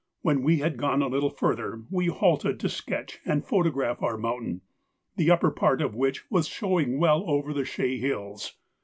[0.23, 4.61] When we had gone a little further, we halted to sketch and photograph our mountain,
[5.15, 8.57] the upper part of which was showing well over the Chaix Hills.